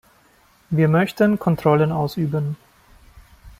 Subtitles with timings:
[0.71, 2.57] Wir möchten Kontrollen ausüben.